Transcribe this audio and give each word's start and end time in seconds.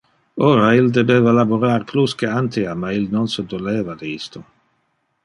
Ora 0.45 0.69
il 0.77 0.87
debeva 0.95 1.33
laborar 1.39 1.85
plus 1.91 2.15
que 2.21 2.31
antea, 2.39 2.73
ma 2.85 2.95
il 3.01 3.05
non 3.17 3.29
se 3.35 3.45
doleva 3.55 3.97
de 4.01 4.09
isto. 4.17 4.43